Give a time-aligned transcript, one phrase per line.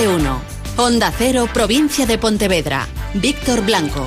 [0.00, 0.42] de uno.
[1.16, 2.86] Cero, provincia de Pontevedra.
[3.14, 4.06] Víctor Blanco.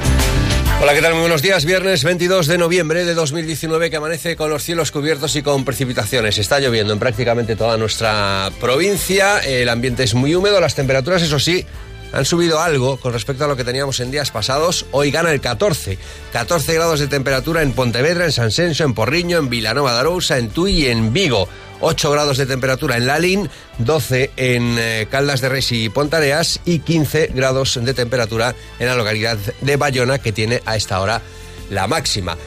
[0.83, 1.13] Hola, ¿qué tal?
[1.13, 1.65] Muy buenos días.
[1.65, 6.37] Viernes 22 de noviembre de 2019 que amanece con los cielos cubiertos y con precipitaciones.
[6.37, 9.39] Está lloviendo en prácticamente toda nuestra provincia.
[9.39, 10.61] El ambiente es muy húmedo.
[10.61, 11.65] Las temperaturas, eso sí,
[12.13, 14.85] han subido algo con respecto a lo que teníamos en días pasados.
[14.91, 15.97] Hoy gana el 14.
[16.31, 20.37] 14 grados de temperatura en Pontevedra, en San Senso, en Porriño, en Vilanova de Arousa,
[20.37, 21.49] en Tui y en Vigo.
[21.81, 23.49] 8 grados de temperatura en Lalín,
[23.79, 28.95] 12 en eh, Caldas de Reis y Pontareas y 15 grados de temperatura en la
[28.95, 31.21] localidad de Bayona, que tiene a esta hora
[31.69, 32.37] la máxima.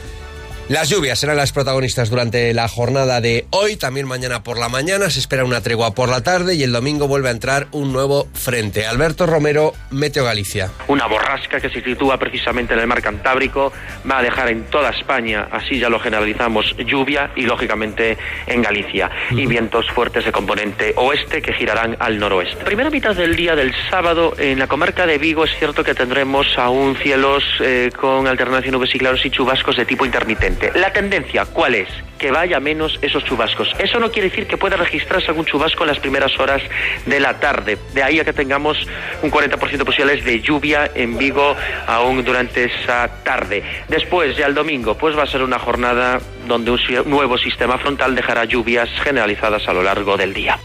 [0.69, 5.09] Las lluvias serán las protagonistas durante la jornada de hoy, también mañana por la mañana,
[5.09, 8.29] se espera una tregua por la tarde y el domingo vuelve a entrar un nuevo
[8.33, 8.87] frente.
[8.87, 10.71] Alberto Romero, Meteo Galicia.
[10.87, 13.73] Una borrasca que se sitúa precisamente en el mar Cantábrico
[14.09, 18.17] va a dejar en toda España, así ya lo generalizamos, lluvia y lógicamente
[18.47, 19.11] en Galicia.
[19.31, 22.63] Y vientos fuertes de componente oeste que girarán al noroeste.
[22.63, 26.57] Primera mitad del día del sábado en la comarca de Vigo es cierto que tendremos
[26.57, 30.52] aún cielos eh, con alternancia nubes y claros y chubascos de tipo intermitente.
[30.75, 31.87] La tendencia, ¿cuál es?
[32.17, 33.73] Que vaya menos esos chubascos.
[33.79, 36.61] Eso no quiere decir que pueda registrarse algún chubasco en las primeras horas
[37.05, 37.77] de la tarde.
[37.93, 38.77] De ahí a que tengamos
[39.21, 41.55] un 40% de posibilidades de lluvia en Vigo
[41.87, 43.63] aún durante esa tarde.
[43.89, 48.15] Después, ya el domingo, pues va a ser una jornada donde un nuevo sistema frontal
[48.15, 50.59] dejará lluvias generalizadas a lo largo del día.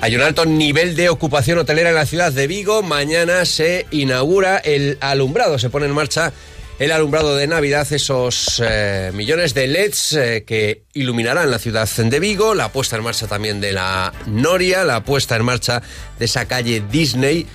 [0.00, 2.82] Hay un alto nivel de ocupación hotelera en la ciudad de Vigo.
[2.82, 5.58] Mañana se inaugura el alumbrado.
[5.58, 6.32] Se pone en marcha
[6.78, 12.20] el alumbrado de Navidad, esos eh, millones de LEDs eh, que iluminarán la ciudad de
[12.20, 15.82] Vigo, la puesta en marcha también de la Noria, la puesta en marcha
[16.18, 17.46] de esa calle Disney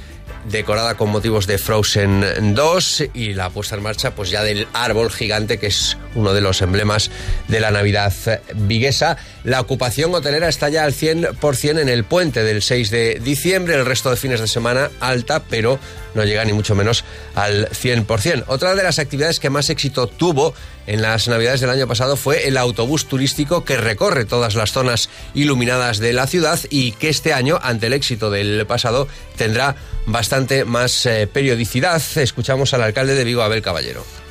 [0.49, 5.11] decorada con motivos de Frozen 2 y la puesta en marcha pues ya del árbol
[5.11, 7.11] gigante que es uno de los emblemas
[7.47, 8.13] de la Navidad
[8.55, 9.17] viguesa.
[9.43, 13.85] La ocupación hotelera está ya al 100% en el puente del 6 de diciembre, el
[13.85, 15.79] resto de fines de semana alta, pero
[16.15, 17.03] no llega ni mucho menos
[17.35, 18.45] al 100%.
[18.47, 20.53] Otra de las actividades que más éxito tuvo
[20.87, 25.09] en las Navidades del año pasado fue el autobús turístico que recorre todas las zonas
[25.33, 29.75] iluminadas de la ciudad y que este año, ante el éxito del pasado, tendrá
[30.05, 32.01] bastante más eh, periodicidad.
[32.15, 34.26] Escuchamos al alcalde de Vigo, Abel Caballero.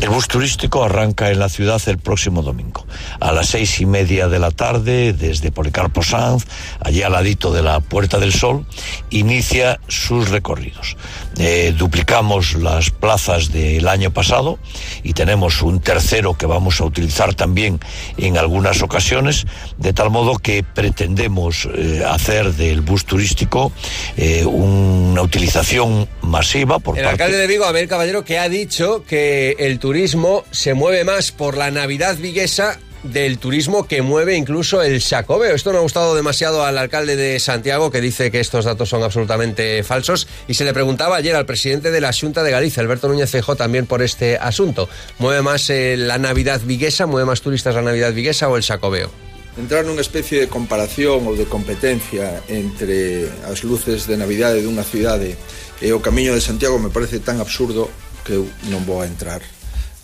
[0.00, 2.86] El bus turístico arranca en la ciudad el próximo domingo.
[3.20, 6.46] A las seis y media de la tarde, desde Policarpo Sanz,
[6.80, 8.64] allí al ladito de la Puerta del Sol,
[9.10, 10.96] inicia sus recorridos.
[11.38, 14.58] Eh, duplicamos las plazas del año pasado
[15.02, 17.78] y tenemos un tercero que vamos a utilizar también
[18.16, 19.46] en algunas ocasiones,
[19.76, 23.70] de tal modo que pretendemos eh, hacer del bus turístico
[24.16, 29.56] eh, una utilización masiva por el alcalde de Vigo, Abel Caballero, que ha dicho que
[29.58, 35.00] el turismo se mueve más por la Navidad viguesa del turismo que mueve incluso el
[35.00, 35.54] Sacobeo.
[35.54, 39.02] Esto no ha gustado demasiado al alcalde de Santiago, que dice que estos datos son
[39.02, 43.08] absolutamente falsos, y se le preguntaba ayer al presidente de la Junta de Galicia, Alberto
[43.08, 44.88] Núñez Feijó, también por este asunto.
[45.18, 49.10] ¿Mueve más eh, la Navidad viguesa, mueve más turistas la Navidad viguesa o el Sacobeo?
[49.58, 55.34] entrar nunha especie de comparación ou de competencia entre as luces de Navidade dunha cidade
[55.82, 57.90] e o Camiño de Santiago me parece tan absurdo
[58.22, 59.42] que eu non vou a entrar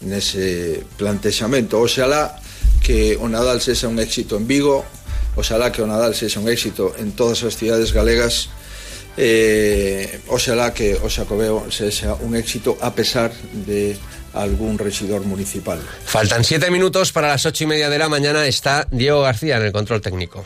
[0.03, 1.79] nese plantexamento.
[1.79, 2.43] Oxalá
[2.83, 4.83] que o Nadal sexa un éxito en Vigo,
[5.39, 8.51] oxalá que o Nadal sexa un éxito en todas as cidades galegas
[9.17, 13.33] eh, oxalá que o Xacobeo sexa un éxito a pesar
[13.67, 13.97] de
[14.37, 15.81] algún regidor municipal.
[16.05, 18.47] Faltan siete minutos para las ocho y media de la mañana.
[18.47, 20.45] Está Diego García en el control técnico.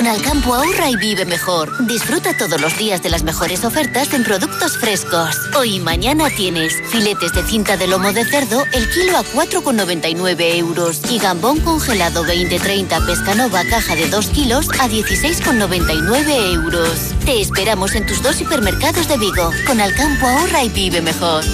[0.00, 1.86] Con Alcampo ahorra y vive mejor.
[1.86, 5.36] Disfruta todos los días de las mejores ofertas en productos frescos.
[5.54, 10.56] Hoy y mañana tienes filetes de cinta de lomo de cerdo el kilo a 4,99
[10.56, 17.14] euros y gambón congelado 20-30 pescanova caja de 2 kilos a 16,99 euros.
[17.26, 19.50] Te esperamos en tus dos hipermercados de Vigo.
[19.66, 21.44] Con Alcampo ahorra y vive mejor.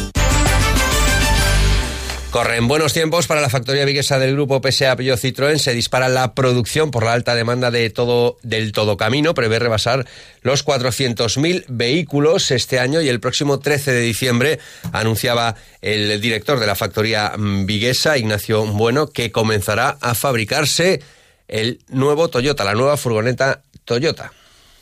[2.36, 5.56] Corren buenos tiempos para la factoría viguesa del grupo PSA Peugeot Citroën.
[5.56, 9.32] Se dispara la producción por la alta demanda de todo, del todo camino.
[9.32, 10.04] Prevé rebasar
[10.42, 14.58] los 400.000 vehículos este año y el próximo 13 de diciembre
[14.92, 21.00] anunciaba el director de la factoría viguesa, Ignacio Bueno, que comenzará a fabricarse
[21.48, 24.30] el nuevo Toyota, la nueva furgoneta Toyota.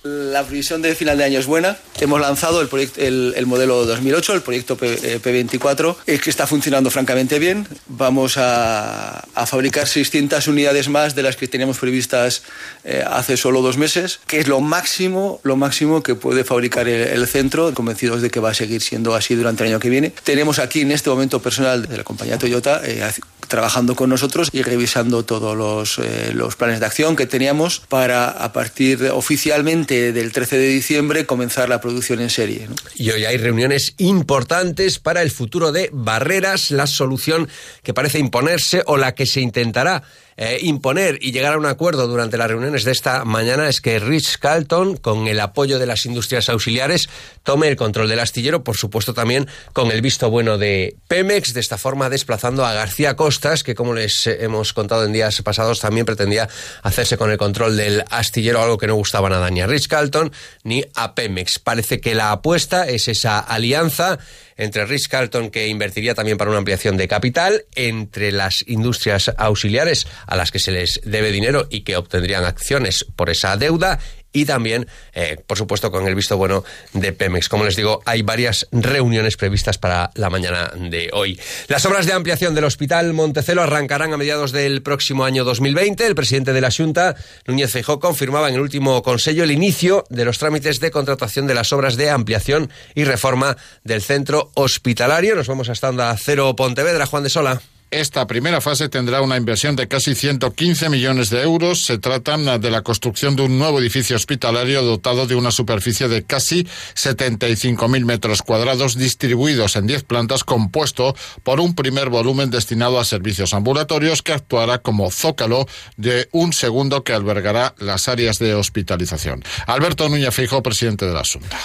[0.04, 1.78] La previsión de final de año es buena.
[1.98, 6.90] Hemos lanzado el, proyecto, el, modelo 2008, el proyecto P, 24 eh, que está funcionando
[6.90, 7.66] francamente bien.
[7.86, 12.42] Vamos a, a, fabricar 600 unidades más de las que teníamos previstas
[12.84, 17.26] eh, hace solo dos meses, que es lo máximo, lo máximo que puede fabricar el,
[17.26, 20.12] centro, convencidos de que va a seguir siendo así durante el año que viene.
[20.22, 23.02] Tenemos aquí en este momento personal de la compañía Toyota eh,
[23.48, 28.28] trabajando con nosotros y revisando todos los, eh, los planes de acción que teníamos para
[28.28, 32.68] a partir de, oficialmente del 13 de diciembre comenzar la producción en serie.
[32.94, 37.48] Y hoy hay reuniones importantes para el futuro de Barreras, la solución
[37.82, 40.02] que parece imponerse o la que se intentará
[40.36, 43.98] eh, imponer y llegar a un acuerdo durante las reuniones de esta mañana es que
[43.98, 47.08] Rich Carlton, con el apoyo de las industrias auxiliares,
[47.42, 51.60] tome el control del astillero, por supuesto también con el visto bueno de Pemex, de
[51.60, 56.06] esta forma desplazando a García Costas, que como les hemos contado en días pasados también
[56.06, 56.48] pretendía
[56.82, 60.32] hacerse con el control del astillero, algo que no gustaba nada ni a Rich Carlton
[60.62, 61.58] ni a Pemex.
[61.58, 64.18] Parece que la apuesta es esa alianza
[64.56, 70.06] entre Rich Carlton, que invertiría también para una ampliación de capital, entre las industrias auxiliares
[70.26, 73.98] a las que se les debe dinero y que obtendrían acciones por esa deuda,
[74.34, 77.48] y también, eh, por supuesto, con el visto bueno de Pemex.
[77.48, 81.40] Como les digo, hay varias reuniones previstas para la mañana de hoy.
[81.68, 86.04] Las obras de ampliación del Hospital Montecelo arrancarán a mediados del próximo año 2020.
[86.04, 87.14] El presidente de la Junta,
[87.46, 91.54] Núñez Feijó, confirmaba en el último consejo el inicio de los trámites de contratación de
[91.54, 95.36] las obras de ampliación y reforma del centro hospitalario.
[95.36, 97.62] Nos vamos hasta Onda Cero Pontevedra, Juan de Sola.
[97.94, 101.84] Esta primera fase tendrá una inversión de casi 115 millones de euros.
[101.84, 106.24] Se trata de la construcción de un nuevo edificio hospitalario dotado de una superficie de
[106.24, 111.14] casi 75.000 metros cuadrados distribuidos en 10 plantas compuesto
[111.44, 117.04] por un primer volumen destinado a servicios ambulatorios que actuará como zócalo de un segundo
[117.04, 119.44] que albergará las áreas de hospitalización.
[119.68, 121.60] Alberto Núñez Fijo, presidente de la Asunta.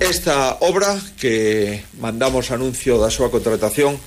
[0.00, 3.98] Esta obra que mandamos anuncio de su contratación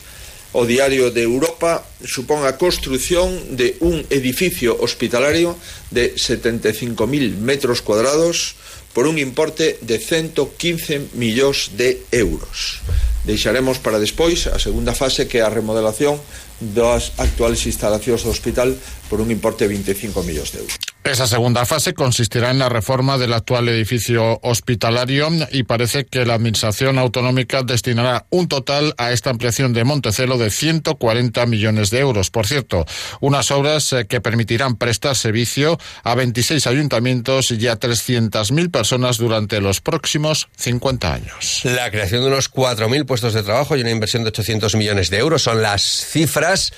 [0.53, 5.53] o Diario de Europa supón a construción de un edificio hospitalario
[5.93, 8.57] de 75.000 metros cuadrados
[8.93, 12.81] por un importe de 115 millóns de euros.
[13.29, 16.17] Deixaremos para despois a segunda fase que é a remodelación
[16.57, 18.73] das actuales instalacións do hospital
[19.05, 20.88] por un importe de 25 millóns de euros.
[21.03, 26.35] Esa segunda fase consistirá en la reforma del actual edificio hospitalario y parece que la
[26.35, 32.29] Administración Autonómica destinará un total a esta ampliación de Montecelo de 140 millones de euros.
[32.29, 32.85] Por cierto,
[33.21, 39.61] unas obras eh, que permitirán prestar servicio a 26 ayuntamientos y a 300.000 personas durante
[39.61, 41.61] los próximos 50 años.
[41.63, 45.17] La creación de unos 4.000 puestos de trabajo y una inversión de 800 millones de
[45.17, 46.71] euros son las cifras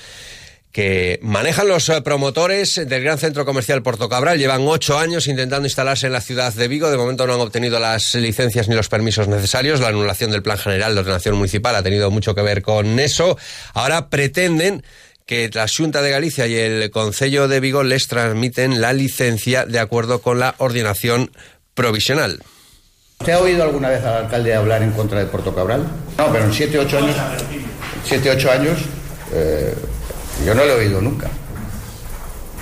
[0.72, 4.38] que manejan los eh, promotores del Gran Centro Comercial Porto Cabral.
[4.38, 6.90] Llevan ocho años intentando instalarse en la ciudad de Vigo.
[6.90, 9.80] De momento no han obtenido las licencias ni los permisos necesarios.
[9.80, 13.36] La anulación del Plan General de Ordenación Municipal ha tenido mucho que ver con eso.
[13.74, 14.82] Ahora pretenden
[15.26, 19.78] que la Junta de Galicia y el Concello de Vigo les transmiten la licencia de
[19.78, 21.30] acuerdo con la ordenación
[21.74, 22.42] provisional.
[23.20, 25.86] ¿Usted ha oído alguna vez al alcalde hablar en contra de Porto Cabral?
[26.16, 27.14] No, pero en siete, ocho años...
[28.04, 28.78] Siete, ocho años...
[29.32, 29.74] Eh,
[30.44, 31.30] yo no lo he oído nunca.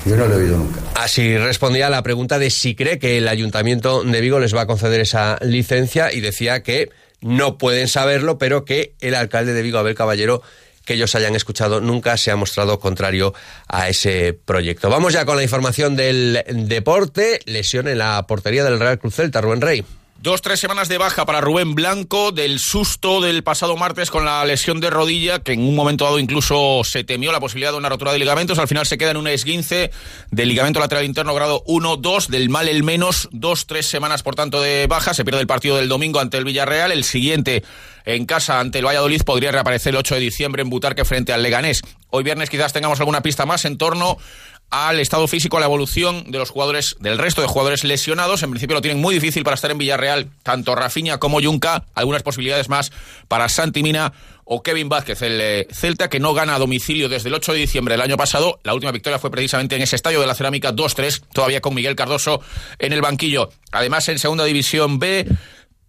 [0.05, 0.81] Yo no lo he oído nunca.
[0.95, 4.63] Así respondía a la pregunta de si cree que el Ayuntamiento de Vigo les va
[4.63, 6.91] a conceder esa licencia y decía que
[7.21, 10.43] no pueden saberlo, pero que el alcalde de Vigo, Abel Caballero,
[10.85, 13.35] que ellos hayan escuchado, nunca se ha mostrado contrario
[13.69, 14.89] a ese proyecto.
[14.89, 17.41] Vamos ya con la información del deporte.
[17.45, 19.85] Lesión en la portería del Real Cruz Celta, Rubén Rey.
[20.23, 24.45] Dos, tres semanas de baja para Rubén Blanco del susto del pasado martes con la
[24.45, 27.89] lesión de rodilla, que en un momento dado incluso se temió la posibilidad de una
[27.89, 28.59] rotura de ligamentos.
[28.59, 29.91] Al final se queda en un esguince
[30.31, 34.61] del ligamento lateral interno grado 1-2, del mal el menos, dos, tres semanas por tanto
[34.61, 35.15] de baja.
[35.15, 36.93] Se pierde el partido del domingo ante el Villarreal.
[36.93, 37.65] El siguiente
[38.05, 41.43] en casa ante el Valladolid podría reaparecer el 8 de diciembre en Butarque frente al
[41.43, 41.81] Leganés.
[42.11, 44.19] Hoy viernes quizás tengamos alguna pista más en torno
[44.71, 48.43] al estado físico, a la evolución de los jugadores, del resto de jugadores lesionados.
[48.43, 51.85] En principio lo tienen muy difícil para estar en Villarreal, tanto Rafinha como Junca.
[51.95, 52.93] Algunas posibilidades más
[53.29, 54.13] para Santi Mina
[54.45, 57.59] o Kevin Vázquez, el eh, Celta, que no gana a domicilio desde el 8 de
[57.59, 58.59] diciembre del año pasado.
[58.65, 61.95] La última victoria fue precisamente en ese estadio de la Cerámica 2-3, todavía con Miguel
[61.95, 62.41] Cardoso
[62.79, 63.51] en el banquillo.
[63.71, 65.27] Además, en Segunda División B.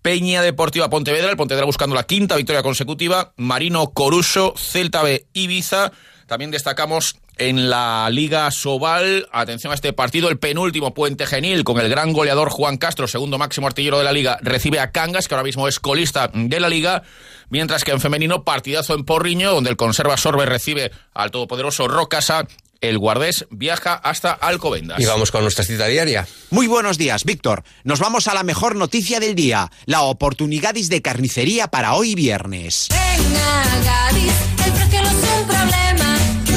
[0.01, 5.91] Peña Deportiva Pontevedra, el Pontevedra buscando la quinta victoria consecutiva, Marino Coruso, Celta B, Ibiza.
[6.25, 9.27] También destacamos en la Liga Sobal.
[9.31, 13.37] Atención a este partido, el penúltimo Puente Genil con el gran goleador Juan Castro, segundo
[13.37, 16.69] máximo artillero de la Liga, recibe a Cangas, que ahora mismo es colista de la
[16.69, 17.03] Liga.
[17.49, 22.47] Mientras que en femenino, partidazo en Porriño, donde el conserva Sorbe recibe al todopoderoso Rocasa
[22.81, 24.99] el Guardés viaja hasta Alcobendas.
[24.99, 26.27] Y vamos con nuestra cita diaria.
[26.49, 27.63] Muy buenos días, Víctor.
[27.83, 32.89] Nos vamos a la mejor noticia del día, la oportunidad de carnicería para hoy viernes.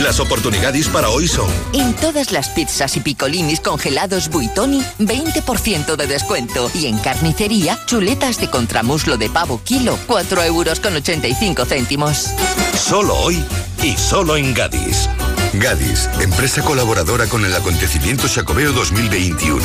[0.05, 1.49] Las oportunidades para hoy son...
[1.73, 6.71] En todas las pizzas y picolinis congelados Buitoni, 20% de descuento.
[6.75, 12.29] Y en carnicería, chuletas de contramuslo de pavo kilo, 4 euros con 85 céntimos.
[12.77, 13.43] Solo hoy
[13.83, 15.09] y solo en Gadis.
[15.55, 19.63] Gadis, empresa colaboradora con el acontecimiento Xacobeo 2021.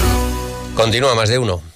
[0.74, 1.70] Continúa más de uno.